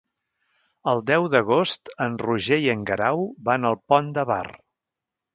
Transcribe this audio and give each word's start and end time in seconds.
El 0.91 1.01
deu 1.09 1.25
d'agost 1.33 1.91
en 2.05 2.15
Roger 2.23 2.57
i 2.63 2.71
en 2.75 2.85
Guerau 2.91 3.21
van 3.49 3.67
al 3.71 3.77
Pont 3.93 4.09
de 4.17 4.23
Bar. 4.31 4.43